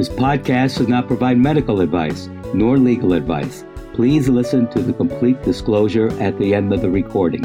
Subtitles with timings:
[0.00, 3.66] This podcast does not provide medical advice nor legal advice.
[3.92, 7.44] Please listen to the complete disclosure at the end of the recording.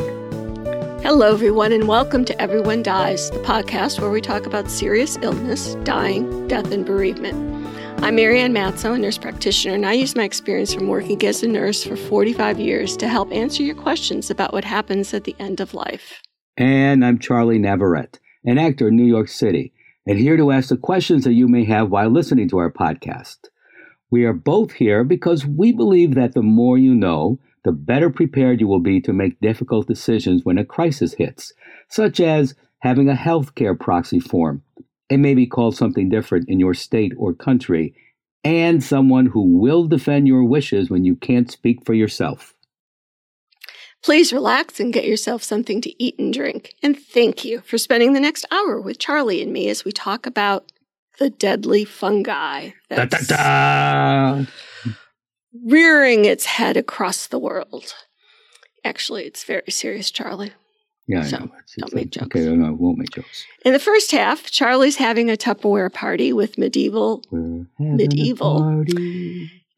[1.03, 5.75] Hello, everyone, and welcome to Everyone Dies, the podcast where we talk about serious illness,
[5.83, 7.35] dying, death, and bereavement.
[8.01, 11.49] I'm Marianne Matzo, a nurse practitioner, and I use my experience from working as a
[11.49, 15.59] nurse for 45 years to help answer your questions about what happens at the end
[15.59, 16.21] of life.
[16.55, 19.73] And I'm Charlie Navarrete, an actor in New York City,
[20.05, 23.37] and here to ask the questions that you may have while listening to our podcast.
[24.11, 28.61] We are both here because we believe that the more you know, the better prepared
[28.61, 31.51] you will be to make difficult decisions when a crisis hits,
[31.89, 34.61] such as having a healthcare proxy form.
[35.09, 37.95] It may be called something different in your state or country,
[38.43, 42.54] and someone who will defend your wishes when you can't speak for yourself.
[44.05, 46.75] Please relax and get yourself something to eat and drink.
[46.83, 50.27] And thank you for spending the next hour with Charlie and me as we talk
[50.27, 50.71] about
[51.17, 52.69] the deadly fungi.
[52.89, 54.45] Da, da, da
[55.63, 57.93] rearing its head across the world.
[58.83, 60.51] Actually, it's very serious, Charlie.
[61.07, 62.35] Yeah, so, don't it's make a, jokes.
[62.35, 63.45] Okay, no, I won't make jokes.
[63.63, 67.23] In the first half, Charlie's having a Tupperware party with medieval.
[67.79, 68.83] Medieval.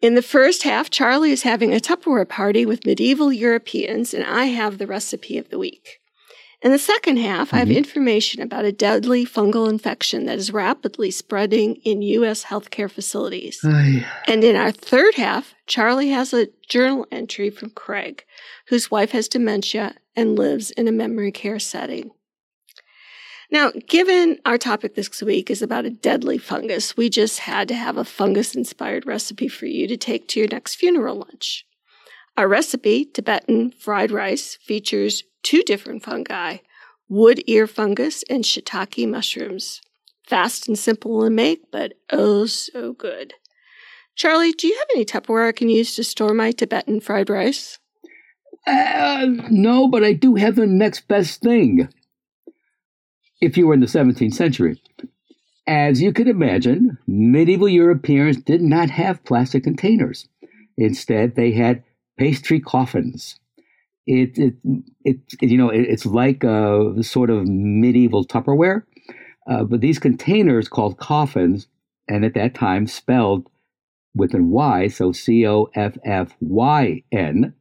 [0.02, 4.46] In the first half, Charlie is having a Tupperware party with medieval Europeans, and I
[4.46, 6.00] have the recipe of the week.
[6.62, 7.78] In the second half, I have Mhm.
[7.78, 12.46] information about a deadly fungal infection that is rapidly spreading in U.S.
[12.46, 13.60] healthcare facilities.
[13.64, 18.24] Ay, And in our third half, Charlie has a journal entry from Craig,
[18.70, 22.10] whose wife has dementia and lives in a memory care setting.
[23.50, 27.76] Now, given our topic this week is about a deadly fungus, we just had to
[27.76, 31.66] have a fungus inspired recipe for you to take to your next funeral lunch.
[32.36, 36.58] Our recipe, Tibetan fried rice, features two different fungi
[37.10, 39.82] wood ear fungus and shiitake mushrooms.
[40.26, 43.34] Fast and simple to make, but oh so good.
[44.16, 47.80] Charlie, do you have any Tupperware I can use to store my Tibetan fried rice?
[48.66, 51.88] Uh, no, but I do have the next best thing.
[53.42, 54.82] If you were in the 17th century.
[55.68, 60.28] As you can imagine, medieval Europeans did not have plastic containers.
[60.78, 61.84] Instead, they had
[62.18, 63.40] pastry coffins.
[64.06, 64.54] It, it,
[65.04, 68.84] it, you know, it, it's like a sort of medieval Tupperware,
[69.50, 71.68] uh, but these containers called coffins,
[72.08, 73.50] and at that time spelled
[74.16, 77.54] with an Y, so C O F F Y N,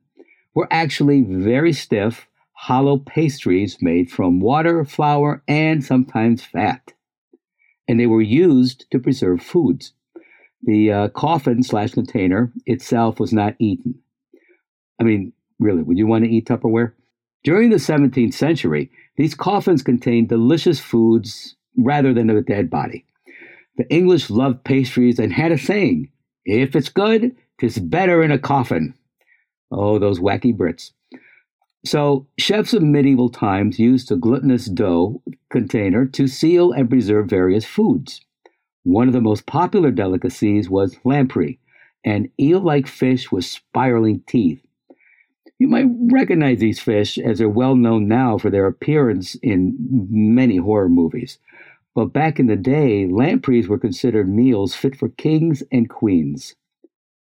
[0.55, 2.29] were actually very stiff,
[2.67, 6.95] hollow pastries made from water, flour, and sometimes fat.
[7.87, 9.93] And they were used to preserve foods.
[10.65, 13.95] The uh, coffin slash container itself was not eaten.
[15.01, 16.95] I mean, really, would you want to eat Tupperware?
[17.45, 23.05] During the 17th century, these coffins contained delicious foods rather than a dead body.
[23.77, 26.11] The English loved pastries and had a saying
[26.45, 28.95] if it's good, 'tis better in a coffin.
[29.71, 30.91] Oh, those wacky Brits.
[31.87, 37.65] So, chefs of medieval times used a glutinous dough container to seal and preserve various
[37.65, 38.21] foods.
[38.83, 41.61] One of the most popular delicacies was lamprey,
[42.05, 44.67] an eel like fish with spiraling teeth.
[45.61, 49.77] You might recognize these fish as they're well known now for their appearance in
[50.11, 51.39] many horror movies.
[51.95, 56.57] But back in the day, lampreys were considered meals fit for kings and queens.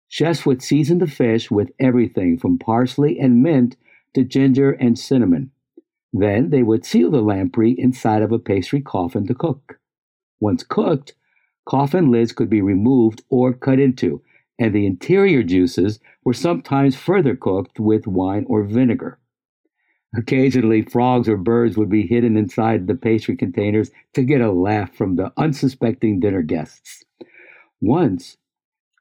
[0.08, 3.76] Chefs would season the fish with everything from parsley and mint
[4.14, 5.50] to ginger and cinnamon.
[6.12, 9.78] Then they would seal the lamprey inside of a pastry coffin to cook.
[10.40, 11.14] Once cooked,
[11.64, 14.22] coffin lids could be removed or cut into,
[14.58, 19.18] and the interior juices were sometimes further cooked with wine or vinegar.
[20.14, 24.92] Occasionally, frogs or birds would be hidden inside the pastry containers to get a laugh
[24.94, 27.04] from the unsuspecting dinner guests.
[27.80, 28.36] Once,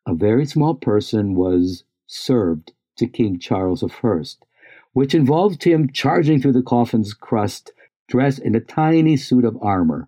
[0.08, 4.24] a very small person was served to King Charles I,
[4.94, 7.72] which involved him charging through the coffin's crust
[8.08, 10.08] dressed in a tiny suit of armor.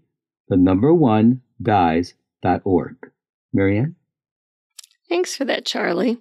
[0.49, 3.11] the number one, dies.org.
[3.53, 3.95] Marianne?
[5.09, 6.17] Thanks for that, Charlie.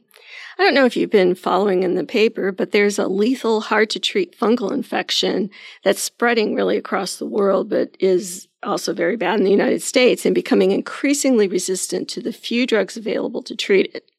[0.58, 3.90] I don't know if you've been following in the paper, but there's a lethal, hard
[3.90, 5.50] to treat fungal infection
[5.84, 10.24] that's spreading really across the world, but is also very bad in the United States
[10.24, 14.10] and becoming increasingly resistant to the few drugs available to treat it.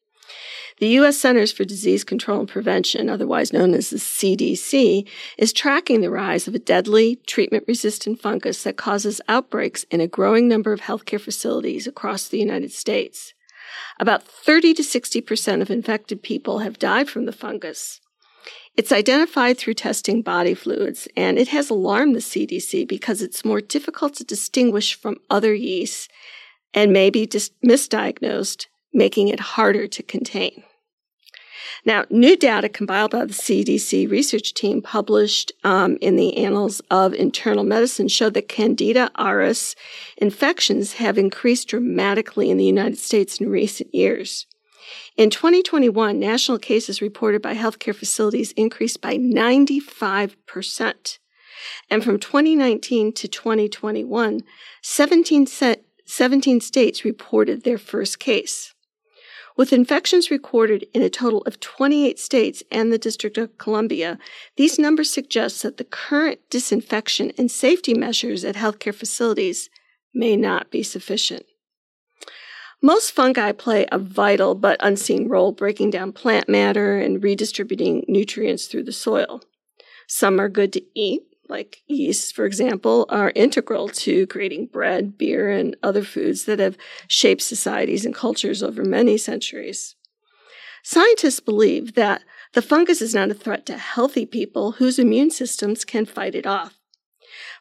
[0.78, 1.18] The U.S.
[1.18, 6.46] Centers for Disease Control and Prevention, otherwise known as the CDC, is tracking the rise
[6.46, 11.20] of a deadly treatment resistant fungus that causes outbreaks in a growing number of healthcare
[11.20, 13.34] facilities across the United States.
[13.98, 18.00] About 30 to 60% of infected people have died from the fungus.
[18.76, 23.60] It's identified through testing body fluids, and it has alarmed the CDC because it's more
[23.60, 26.08] difficult to distinguish from other yeasts
[26.72, 30.64] and may be dis- misdiagnosed, making it harder to contain.
[31.84, 37.14] Now, new data compiled by the CDC research team published um, in the Annals of
[37.14, 39.74] Internal Medicine showed that Candida auris
[40.16, 44.46] infections have increased dramatically in the United States in recent years.
[45.16, 51.18] In 2021, national cases reported by healthcare facilities increased by 95%.
[51.90, 54.40] And from 2019 to 2021,
[54.82, 55.46] 17,
[56.06, 58.74] 17 states reported their first case.
[59.58, 64.16] With infections recorded in a total of 28 states and the District of Columbia,
[64.54, 69.68] these numbers suggest that the current disinfection and safety measures at healthcare facilities
[70.14, 71.44] may not be sufficient.
[72.80, 78.68] Most fungi play a vital but unseen role breaking down plant matter and redistributing nutrients
[78.68, 79.42] through the soil.
[80.06, 85.50] Some are good to eat, like yeast, for example, are integral to creating bread, beer,
[85.50, 89.96] and other foods that have shaped societies and cultures over many centuries.
[90.82, 92.22] Scientists believe that
[92.54, 96.46] the fungus is not a threat to healthy people whose immune systems can fight it
[96.46, 96.78] off,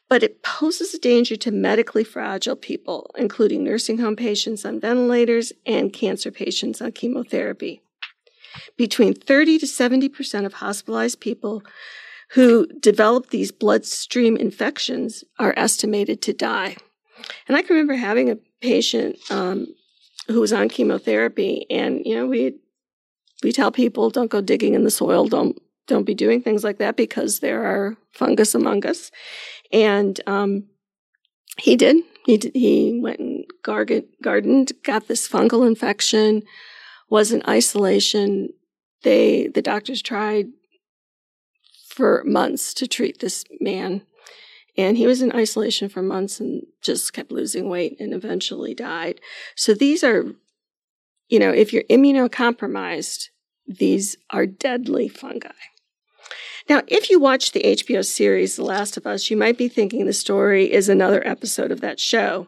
[0.09, 5.51] but it poses a danger to medically fragile people, including nursing home patients on ventilators
[5.65, 7.81] and cancer patients on chemotherapy.
[8.77, 11.63] Between 30 to 70% of hospitalized people
[12.31, 16.75] who develop these bloodstream infections are estimated to die.
[17.47, 19.67] And I can remember having a patient um,
[20.27, 22.55] who was on chemotherapy, and you know we
[23.43, 25.57] we tell people don't go digging in the soil, don't
[25.87, 29.09] don't be doing things like that because there are fungus among us.
[29.71, 30.65] And um,
[31.57, 31.97] he did.
[32.25, 36.43] He did, he went and gardened, got this fungal infection,
[37.09, 38.49] was in isolation.
[39.03, 40.47] They the doctors tried
[41.97, 44.03] for months to treat this man.
[44.77, 49.19] And he was in isolation for months and just kept losing weight and eventually died.
[49.55, 50.25] So these are,
[51.27, 53.29] you know, if you're immunocompromised,
[53.65, 55.49] these are deadly fungi.
[56.69, 60.05] Now, if you watch the HBO series The Last of Us, you might be thinking
[60.05, 62.47] the story is another episode of that show.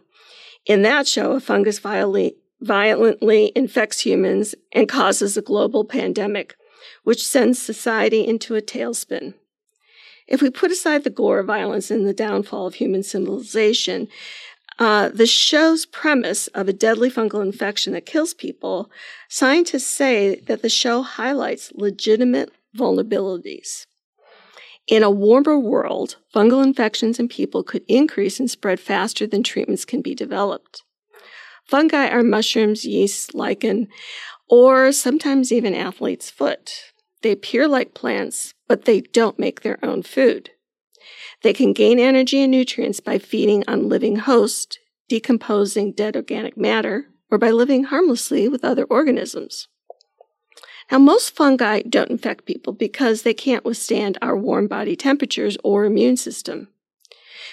[0.68, 6.56] In that show, a fungus violently, violently infects humans and causes a global pandemic
[7.04, 9.34] which sends society into a tailspin.
[10.30, 14.08] If we put aside the gore, of violence, and the downfall of human civilization,
[14.78, 18.92] uh, the show's premise of a deadly fungal infection that kills people,
[19.28, 23.88] scientists say that the show highlights legitimate vulnerabilities.
[24.88, 29.84] In a warmer world, fungal infections in people could increase and spread faster than treatments
[29.84, 30.84] can be developed.
[31.66, 33.88] Fungi are mushrooms, yeast, lichen,
[34.48, 36.94] or sometimes even athlete's foot.
[37.22, 40.52] They appear like plants, but they don't make their own food.
[41.42, 44.78] They can gain energy and nutrients by feeding on living hosts,
[45.10, 49.68] decomposing dead organic matter, or by living harmlessly with other organisms.
[50.92, 55.86] Now, most fungi don't infect people because they can't withstand our warm body temperatures or
[55.86, 56.70] immune system.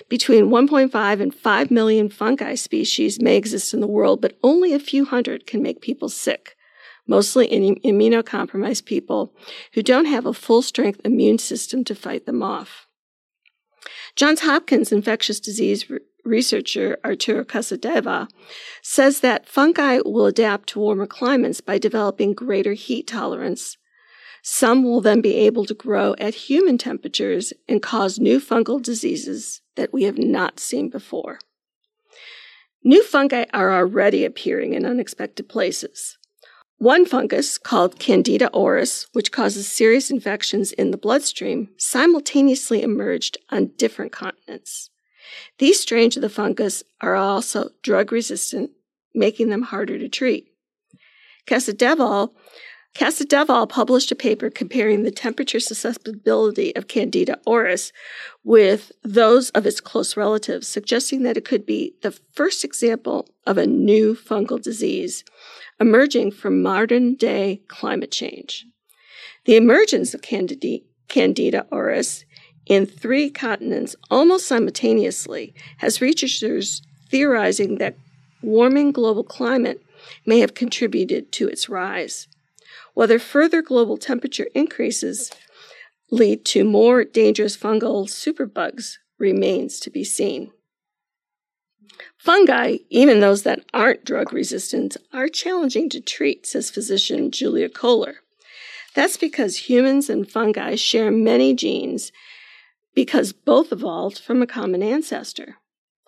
[0.09, 4.79] Between 1.5 and 5 million fungi species may exist in the world, but only a
[4.79, 6.56] few hundred can make people sick,
[7.07, 9.35] mostly in immunocompromised people
[9.75, 12.87] who don't have a full strength immune system to fight them off.
[14.17, 18.29] Johns Hopkins infectious disease re- researcher Arturo Casadevall
[18.83, 23.77] says that fungi will adapt to warmer climates by developing greater heat tolerance.
[24.43, 29.61] Some will then be able to grow at human temperatures and cause new fungal diseases
[29.77, 31.39] that we have not seen before.
[32.85, 36.19] New fungi are already appearing in unexpected places.
[36.79, 43.73] One fungus, called Candida auris, which causes serious infections in the bloodstream, simultaneously emerged on
[43.79, 44.91] different continents.
[45.59, 48.73] These strains of the fungus are also drug resistant,
[49.15, 50.53] making them harder to treat.
[51.47, 52.33] Casadevall
[52.97, 57.93] Casadevall published a paper comparing the temperature susceptibility of Candida auris
[58.43, 63.59] with those of its close relatives, suggesting that it could be the first example of
[63.59, 65.25] a new fungal disease
[65.79, 68.65] emerging from modern day climate change.
[69.45, 72.25] The emergence of Candida, Candida auris
[72.65, 77.99] in three continents almost simultaneously has researchers theorizing that
[78.41, 79.83] warming global climate
[80.25, 82.27] may have contributed to its rise.
[82.97, 85.31] Whether further global temperature increases
[86.11, 90.51] lead to more dangerous fungal superbugs remains to be seen.
[92.17, 98.21] Fungi, even those that aren't drug resistant, are challenging to treat, says physician Julia Kohler.
[98.95, 102.13] That's because humans and fungi share many genes
[102.95, 105.57] because both evolved from a common ancestor.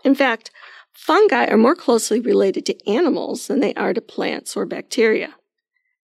[0.05, 0.51] In fact,
[0.95, 5.35] fungi are more closely related to animals than they are to plants or bacteria.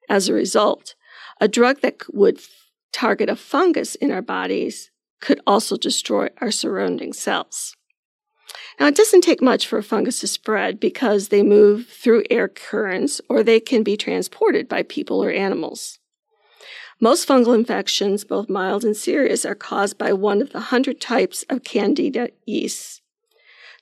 [0.08, 0.94] As a result,
[1.40, 2.40] a drug that would
[2.92, 7.74] target a fungus in our bodies could also destroy our surrounding cells.
[8.78, 12.48] Now, it doesn't take much for a fungus to spread because they move through air
[12.48, 15.98] currents or they can be transported by people or animals.
[17.00, 21.44] Most fungal infections, both mild and serious, are caused by one of the hundred types
[21.48, 23.00] of Candida yeasts.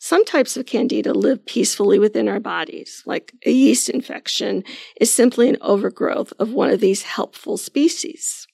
[0.04, 4.64] Some types of candida live peacefully within our bodies, like a yeast infection
[5.00, 8.48] is simply an overgrowth of one of these helpful species.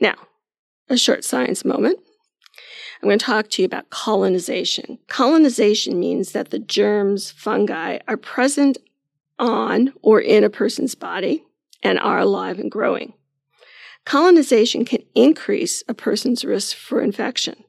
[0.00, 0.14] Now,
[0.88, 2.00] a short science moment.
[3.00, 4.98] I'm going to talk to you about colonization.
[5.06, 8.78] Colonization means that the germs, fungi, are present
[9.38, 11.44] on or in a person's body
[11.80, 13.12] and are alive and growing.
[14.04, 17.62] Colonization can increase a person's risk for infection.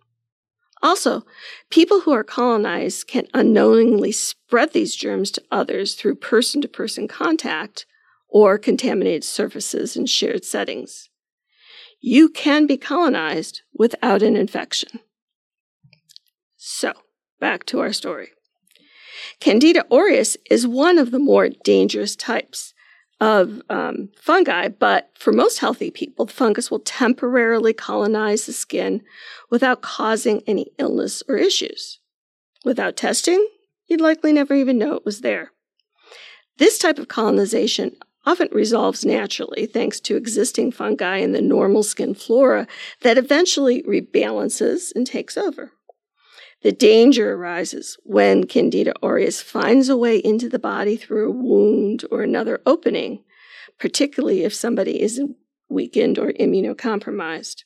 [0.84, 1.26] Also,
[1.70, 7.08] people who are colonized can unknowingly spread these germs to others through person to person
[7.08, 7.86] contact
[8.28, 11.10] or contaminated surfaces in shared settings.
[12.02, 15.00] You can be colonized without an infection.
[16.58, 16.92] So,
[17.40, 18.32] back to our story.
[19.40, 22.73] Candida auris is one of the more dangerous types
[23.24, 29.02] of um, fungi, but for most healthy people, the fungus will temporarily colonize the skin
[29.50, 32.00] without causing any illness or issues.
[32.66, 33.48] Without testing,
[33.88, 35.54] you'd likely never even know it was there.
[36.58, 42.14] This type of colonization often resolves naturally thanks to existing fungi in the normal skin
[42.14, 42.68] flora
[43.04, 45.72] that eventually rebalances and takes over.
[46.64, 52.06] The danger arises when Candida auris finds a way into the body through a wound
[52.10, 53.24] or another opening,
[53.78, 55.22] particularly if somebody is
[55.68, 57.64] weakened or immunocompromised.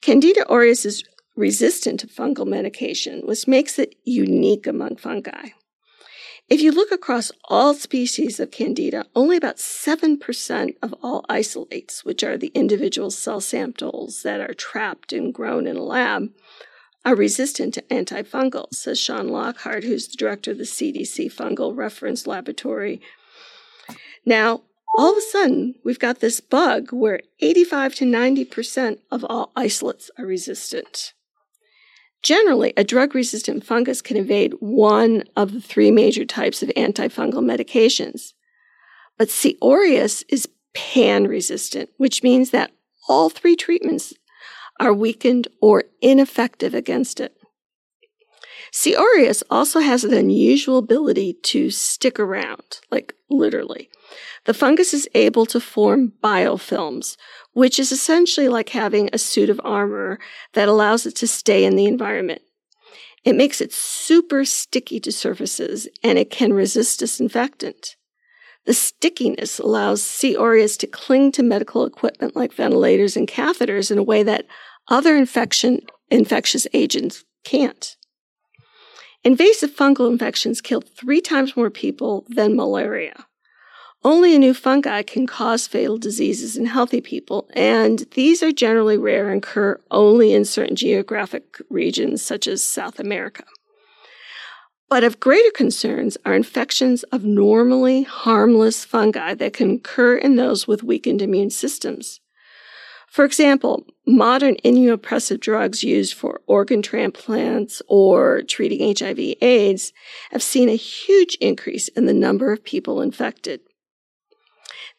[0.00, 1.02] Candida auris is
[1.34, 5.48] resistant to fungal medication, which makes it unique among fungi.
[6.48, 12.22] If you look across all species of Candida, only about 7% of all isolates, which
[12.22, 16.28] are the individual cell samples that are trapped and grown in a lab,
[17.04, 23.00] are resistant to says Shawn Lockhart, who's the director of the CDC Fungal Reference Laboratory.
[24.24, 24.62] Now,
[24.96, 30.10] all of a sudden, we've got this bug where 85 to 90% of all isolates
[30.18, 31.14] are resistant.
[32.22, 37.42] Generally, a drug resistant fungus can evade one of the three major types of antifungal
[37.42, 38.34] medications.
[39.18, 39.58] But C.
[39.60, 42.70] auris is pan resistant, which means that
[43.08, 44.14] all three treatments
[44.80, 47.36] are weakened or ineffective against it.
[48.70, 48.94] C.
[48.94, 53.90] auris also has an unusual ability to stick around, like literally.
[54.44, 57.16] The fungus is able to form biofilms,
[57.52, 60.18] which is essentially like having a suit of armor
[60.54, 62.42] that allows it to stay in the environment.
[63.24, 67.96] It makes it super sticky to surfaces and it can resist disinfectant.
[68.64, 70.36] The stickiness allows C.
[70.36, 74.46] auris to cling to medical equipment like ventilators and catheters in a way that
[74.88, 77.96] other infection, infectious agents can't.
[79.24, 83.26] Invasive fungal infections kill three times more people than malaria.
[84.04, 88.98] Only a new fungi can cause fatal diseases in healthy people, and these are generally
[88.98, 93.44] rare and occur only in certain geographic regions, such as South America.
[94.92, 100.68] But of greater concerns are infections of normally harmless fungi that can occur in those
[100.68, 102.20] with weakened immune systems.
[103.08, 109.94] For example, modern immunosuppressive drugs used for organ transplants or treating HIV AIDS
[110.30, 113.60] have seen a huge increase in the number of people infected.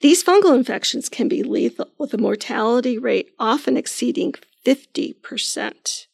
[0.01, 4.33] These fungal infections can be lethal with a mortality rate often exceeding
[4.65, 6.07] 50%.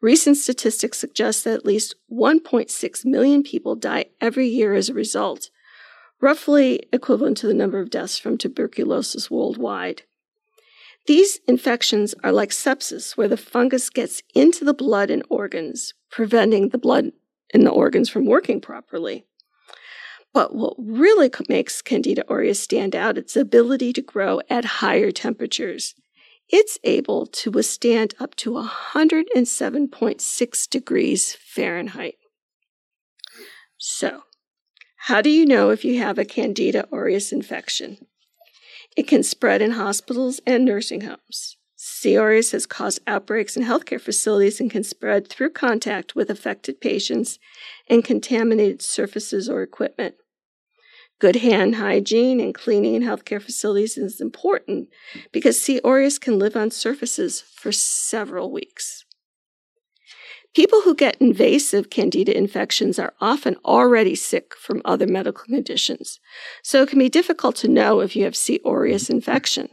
[0.00, 5.50] Recent statistics suggest that at least 1.6 million people die every year as a result,
[6.20, 10.02] roughly equivalent to the number of deaths from tuberculosis worldwide.
[11.06, 16.70] These infections are like sepsis, where the fungus gets into the blood and organs, preventing
[16.70, 17.12] the blood
[17.54, 19.24] and the organs from working properly.
[20.34, 25.10] But what really makes Candida auris stand out, is its ability to grow at higher
[25.10, 25.94] temperatures.
[26.48, 32.14] It's able to withstand up to 107.6 degrees Fahrenheit.
[33.78, 34.22] So,
[35.06, 38.06] how do you know if you have a Candida auris infection?
[38.96, 41.56] It can spread in hospitals and nursing homes.
[41.76, 42.14] C.
[42.14, 47.38] auris has caused outbreaks in healthcare facilities and can spread through contact with affected patients
[47.88, 50.14] and contaminated surfaces or equipment.
[51.18, 54.88] Good hand hygiene and cleaning in healthcare facilities is important
[55.32, 55.80] because C.
[55.82, 59.06] auris can live on surfaces for several weeks.
[60.54, 66.20] People who get invasive candida infections are often already sick from other medical conditions,
[66.62, 68.58] so it can be difficult to know if you have C.
[68.64, 69.70] auris infection.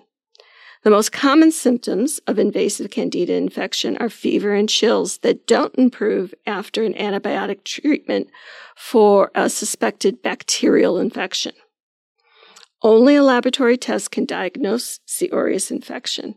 [0.83, 6.33] The most common symptoms of invasive candida infection are fever and chills that don't improve
[6.45, 8.27] after an antibiotic treatment
[8.75, 11.53] for a suspected bacterial infection.
[12.81, 15.29] Only a laboratory test can diagnose C.
[15.29, 16.35] auris infection.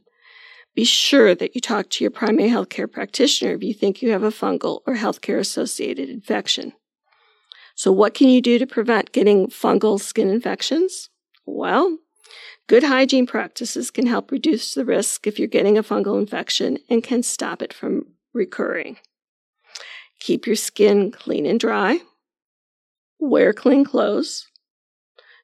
[0.76, 4.22] Be sure that you talk to your primary healthcare practitioner if you think you have
[4.22, 6.72] a fungal or healthcare associated infection.
[7.74, 11.10] So, what can you do to prevent getting fungal skin infections?
[11.44, 11.98] Well,
[12.66, 17.02] good hygiene practices can help reduce the risk if you're getting a fungal infection and
[17.02, 18.98] can stop it from recurring.
[20.20, 22.00] Keep your skin clean and dry.
[23.18, 24.46] Wear clean clothes.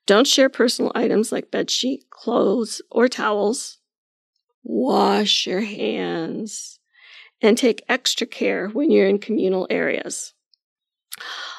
[0.06, 3.78] Don't share personal items like bed bedsheet, clothes, or towels
[4.62, 6.78] wash your hands,
[7.40, 10.32] and take extra care when you're in communal areas.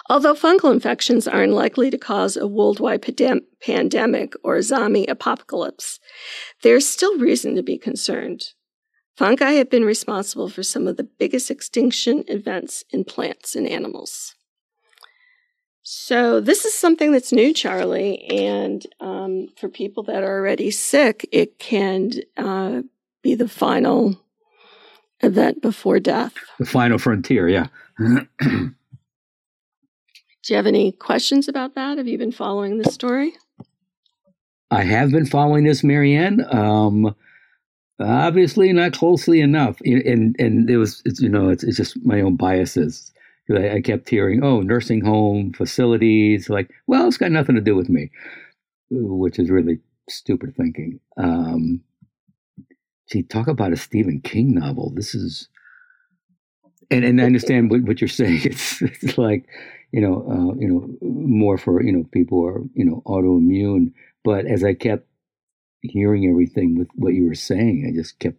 [0.10, 6.00] Although fungal infections are unlikely to cause a worldwide pandem- pandemic or zombie apocalypse,
[6.62, 8.44] there's still reason to be concerned.
[9.16, 14.36] Fungi have been responsible for some of the biggest extinction events in plants and animals.
[15.86, 21.28] So, this is something that's new, Charlie, and um, for people that are already sick,
[21.32, 22.84] it can uh,
[23.22, 24.18] be the final
[25.22, 26.34] event before death.
[26.58, 27.68] The final frontier, yeah.
[30.44, 31.98] Do you have any questions about that?
[31.98, 33.34] Have you been following this story?
[34.70, 36.46] I have been following this, Marianne.
[36.54, 37.16] Um,
[38.00, 42.36] obviously, not closely enough, and and it was, you know, it's, it's just my own
[42.36, 43.12] biases.
[43.50, 47.76] I, I kept hearing, oh, nursing home facilities, like, well, it's got nothing to do
[47.76, 48.10] with me,
[48.90, 49.80] which is really
[50.10, 51.00] stupid thinking.
[51.18, 51.84] Um,
[53.08, 54.92] See, talk about a Stephen King novel.
[54.96, 55.48] This is,
[56.90, 58.42] and and I understand what, what you're saying.
[58.46, 59.46] It's it's like,
[59.94, 63.94] you know, uh, you know, more for you know people who are you know autoimmune.
[64.24, 65.08] But as I kept
[65.82, 68.38] hearing everything with what you were saying, I just kept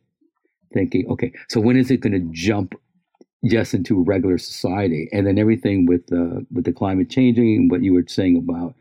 [0.72, 2.74] thinking, okay, so when is it going to jump
[3.44, 5.08] just into regular society?
[5.12, 8.74] And then everything with uh, with the climate changing, and what you were saying about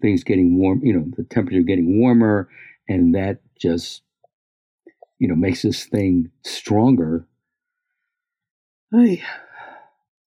[0.00, 2.48] things getting warm, you know, the temperature getting warmer,
[2.88, 4.00] and that just
[5.18, 7.26] you know makes this thing stronger
[8.92, 9.22] i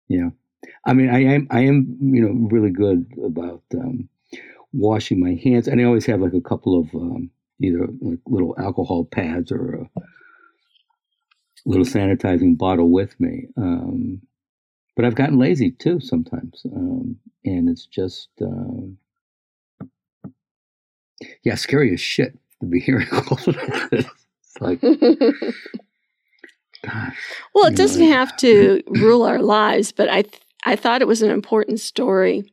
[0.09, 0.31] yeah
[0.87, 4.09] i mean i am i am you know really good about um,
[4.73, 8.55] washing my hands and i always have like a couple of um, either like little
[8.59, 9.89] alcohol pads or a
[11.65, 14.21] little sanitizing bottle with me um,
[14.95, 18.87] but i've gotten lazy too sometimes um, and it's just uh,
[21.45, 24.07] yeah scary as shit to be hearing all of this
[24.61, 24.93] like, gosh.
[27.55, 28.13] Well, it doesn't know.
[28.13, 32.53] have to rule our lives, but I th- I thought it was an important story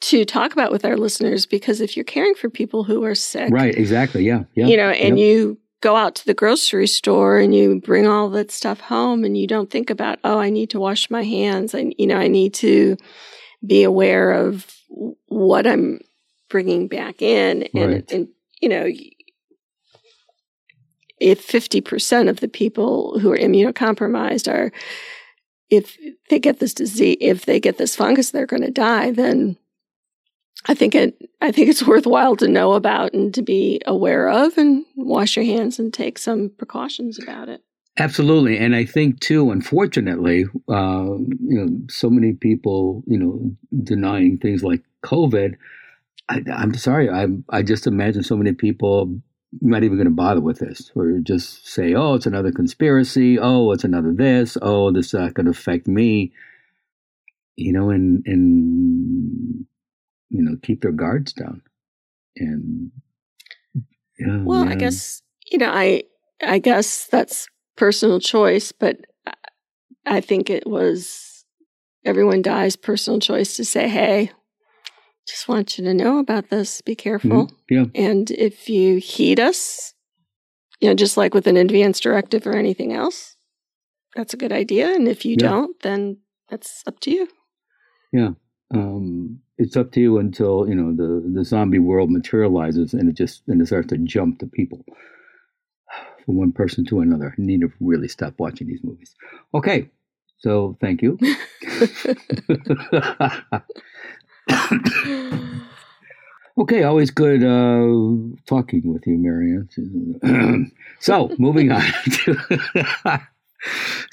[0.00, 3.50] to talk about with our listeners because if you're caring for people who are sick,
[3.52, 3.76] right?
[3.76, 4.24] Exactly.
[4.24, 4.44] Yeah.
[4.54, 8.30] yeah you know, and you go out to the grocery store and you bring all
[8.30, 11.74] that stuff home and you don't think about, oh, I need to wash my hands.
[11.74, 12.96] and you know, I need to
[13.64, 14.66] be aware of
[15.26, 16.00] what I'm
[16.48, 17.64] bringing back in.
[17.74, 18.10] And, right.
[18.10, 18.28] and
[18.62, 18.88] you know,
[21.20, 24.72] if 50% of the people who are immunocompromised are,
[25.70, 25.98] if
[26.30, 29.56] they get this disease, if they get this fungus, they're going to die, then
[30.66, 34.56] I think it I think it's worthwhile to know about and to be aware of
[34.58, 37.62] and wash your hands and take some precautions about it.
[37.98, 43.50] Absolutely, and I think too, unfortunately, uh, you know, so many people, you know,
[43.82, 45.54] denying things like COVID.
[46.28, 49.20] I, am sorry, I I just imagine so many people
[49.60, 53.38] not even going to bother with this, or just say, "Oh, it's another conspiracy.
[53.38, 54.58] Oh, it's another this.
[54.60, 56.32] Oh, this is not going to affect me."
[57.56, 59.66] You know, and and
[60.30, 61.62] you know keep their guards down
[62.36, 62.90] and
[64.18, 64.72] yeah, well man.
[64.72, 66.02] i guess you know i
[66.42, 68.98] i guess that's personal choice but
[70.06, 71.44] i think it was
[72.04, 74.30] everyone dies personal choice to say hey
[75.28, 77.74] just want you to know about this be careful mm-hmm.
[77.74, 79.94] yeah and if you heed us
[80.80, 83.36] you know just like with an advance directive or anything else
[84.14, 85.48] that's a good idea and if you yeah.
[85.48, 86.16] don't then
[86.48, 87.28] that's up to you
[88.12, 88.30] yeah
[88.74, 93.16] um it's up to you until you know the the zombie world materializes and it
[93.16, 94.84] just and it starts to jump to people
[96.28, 97.34] from one person to another.
[97.38, 99.14] You need to really stop watching these movies.
[99.54, 99.88] Okay,
[100.36, 101.18] so thank you.
[106.58, 107.86] okay, always good uh,
[108.46, 110.72] talking with you, Marianne.
[111.00, 112.36] so moving on to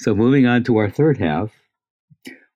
[0.00, 1.50] so moving on to our third half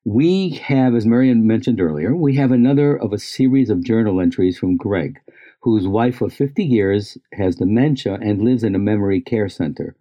[0.04, 4.58] we have, as Marianne mentioned earlier, we have another of a series of journal entries
[4.58, 5.20] from Greg,
[5.60, 9.96] whose wife of 50 years has dementia and lives in a memory care center.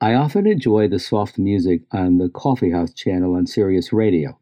[0.00, 4.38] I often enjoy the soft music on the Coffee House channel on Sirius Radio.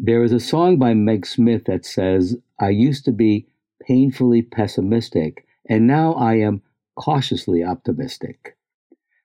[0.00, 3.48] There is a song by Meg Smith that says, I used to be
[3.82, 6.62] painfully pessimistic, and now I am
[6.94, 8.56] cautiously optimistic.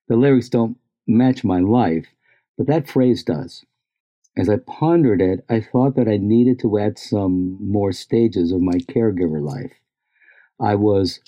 [0.07, 2.07] The lyrics don't match my life,
[2.57, 3.63] but that phrase does.
[4.35, 8.61] As I pondered it, I thought that I needed to add some more stages of
[8.61, 9.73] my caregiver life.
[10.59, 11.19] I was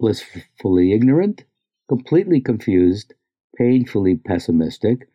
[0.00, 1.44] blissfully ignorant,
[1.88, 3.14] completely confused,
[3.56, 5.08] painfully pessimistic,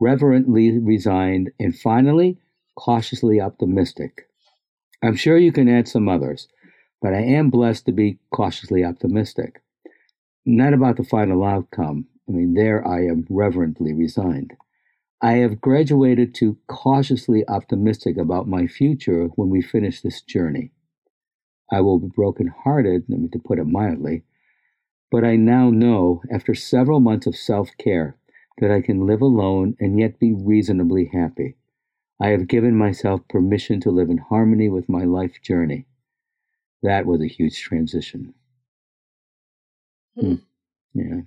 [0.00, 2.38] reverently resigned, and finally,
[2.76, 4.28] cautiously optimistic.
[5.02, 6.48] I'm sure you can add some others,
[7.02, 9.62] but I am blessed to be cautiously optimistic.
[10.44, 14.54] Not about the final outcome, I mean, there I am reverently resigned.
[15.22, 20.72] I have graduated to cautiously optimistic about my future when we finish this journey.
[21.72, 24.22] I will be broken-hearted, I mean, to put it mildly,
[25.10, 28.16] but I now know, after several months of self-care,
[28.58, 31.56] that I can live alone and yet be reasonably happy.
[32.20, 35.86] I have given myself permission to live in harmony with my life journey.
[36.82, 38.34] That was a huge transition.
[40.16, 40.40] Mm.
[40.94, 41.20] Yeah.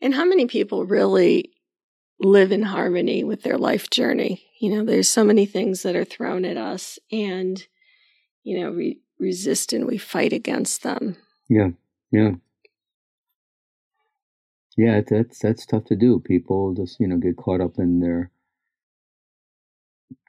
[0.00, 1.52] And how many people really
[2.20, 4.44] live in harmony with their life journey?
[4.60, 7.64] You know, there's so many things that are thrown at us, and,
[8.42, 11.16] you know, we resist and we fight against them.
[11.48, 11.70] Yeah,
[12.10, 12.32] yeah.
[14.76, 16.20] Yeah, that's that's tough to do.
[16.20, 18.30] People just you know get caught up in their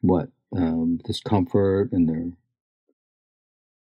[0.02, 2.32] what um, discomfort and their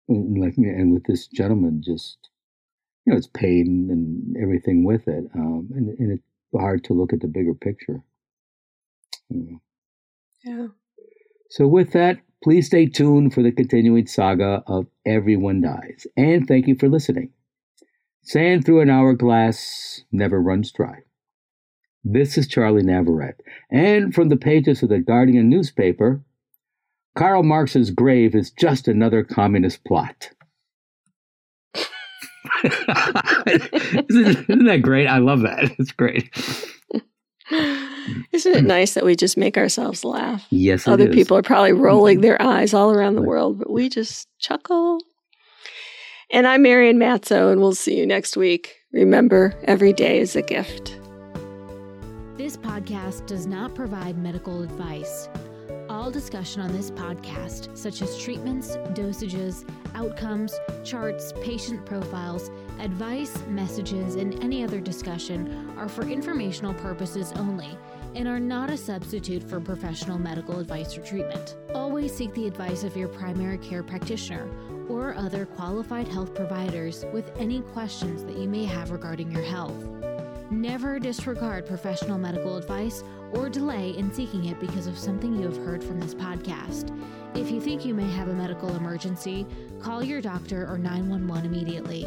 [0.08, 2.28] and like and with this gentleman just
[3.06, 5.24] you know, it's pain and everything with it.
[5.34, 8.02] Um, and, and, it's hard to look at the bigger picture.
[10.44, 10.68] Yeah.
[11.48, 16.06] So, with that, please stay tuned for the continuing saga of Everyone Dies.
[16.16, 17.30] And thank you for listening.
[18.22, 21.02] Sand through an hourglass never runs dry.
[22.08, 23.40] This is Charlie Navarrete.
[23.68, 26.22] And from the pages of the Guardian newspaper,
[27.16, 30.30] Karl Marx's grave is just another communist plot.
[32.64, 35.08] Isn't that great?
[35.08, 35.74] I love that.
[35.80, 36.30] It's great.
[38.32, 40.46] Isn't it nice that we just make ourselves laugh?
[40.50, 42.22] Yes, Other people are probably rolling mm-hmm.
[42.22, 45.00] their eyes all around the world, but we just chuckle.
[46.30, 48.76] And I'm Marianne Matzo, and we'll see you next week.
[48.92, 50.95] Remember, every day is a gift.
[52.36, 55.30] This podcast does not provide medical advice.
[55.88, 64.16] All discussion on this podcast, such as treatments, dosages, outcomes, charts, patient profiles, advice, messages,
[64.16, 67.78] and any other discussion, are for informational purposes only
[68.14, 71.56] and are not a substitute for professional medical advice or treatment.
[71.74, 74.46] Always seek the advice of your primary care practitioner
[74.90, 80.05] or other qualified health providers with any questions that you may have regarding your health.
[80.50, 85.56] Never disregard professional medical advice or delay in seeking it because of something you have
[85.56, 86.96] heard from this podcast.
[87.34, 89.44] If you think you may have a medical emergency,
[89.80, 92.06] call your doctor or 911 immediately.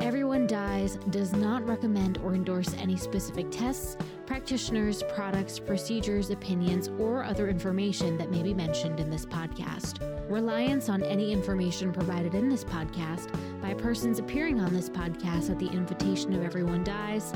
[0.00, 7.22] Everyone Dies does not recommend or endorse any specific tests, practitioners, products, procedures, opinions, or
[7.22, 10.00] other information that may be mentioned in this podcast.
[10.28, 13.30] Reliance on any information provided in this podcast
[13.62, 17.32] by persons appearing on this podcast at the invitation of Everyone Dies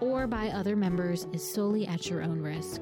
[0.00, 2.80] or by other members is solely at your own risk.